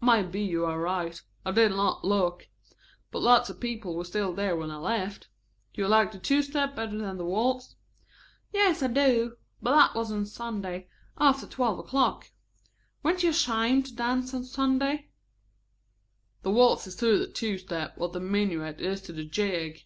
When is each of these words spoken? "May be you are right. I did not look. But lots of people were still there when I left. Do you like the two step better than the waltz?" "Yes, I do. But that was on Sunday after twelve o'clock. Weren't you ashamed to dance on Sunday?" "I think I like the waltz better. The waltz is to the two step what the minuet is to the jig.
"May 0.00 0.22
be 0.22 0.40
you 0.40 0.64
are 0.64 0.80
right. 0.80 1.20
I 1.44 1.50
did 1.52 1.72
not 1.72 2.06
look. 2.06 2.48
But 3.10 3.20
lots 3.20 3.50
of 3.50 3.60
people 3.60 3.94
were 3.94 4.06
still 4.06 4.32
there 4.32 4.56
when 4.56 4.70
I 4.70 4.78
left. 4.78 5.28
Do 5.74 5.82
you 5.82 5.88
like 5.88 6.10
the 6.10 6.18
two 6.18 6.40
step 6.40 6.74
better 6.74 6.96
than 6.96 7.18
the 7.18 7.24
waltz?" 7.26 7.74
"Yes, 8.50 8.82
I 8.82 8.86
do. 8.86 9.36
But 9.60 9.72
that 9.72 9.94
was 9.94 10.10
on 10.10 10.24
Sunday 10.24 10.88
after 11.18 11.46
twelve 11.46 11.78
o'clock. 11.78 12.30
Weren't 13.02 13.22
you 13.22 13.28
ashamed 13.28 13.84
to 13.84 13.94
dance 13.94 14.32
on 14.32 14.44
Sunday?" 14.44 14.86
"I 14.86 14.96
think 14.96 15.00
I 15.02 15.04
like 15.04 16.42
the 16.44 16.50
waltz 16.52 16.84
better. 16.86 16.86
The 16.86 16.86
waltz 16.86 16.86
is 16.86 16.96
to 16.96 17.18
the 17.18 17.26
two 17.30 17.58
step 17.58 17.98
what 17.98 18.14
the 18.14 18.20
minuet 18.20 18.80
is 18.80 19.02
to 19.02 19.12
the 19.12 19.24
jig. 19.26 19.82